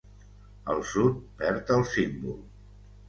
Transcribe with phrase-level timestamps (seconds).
[0.75, 2.41] El sud perd el símbol.